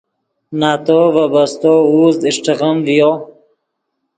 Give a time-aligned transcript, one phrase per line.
[0.59, 3.11] نتو ڤے بستو اوزد اݰٹغیم ڤیو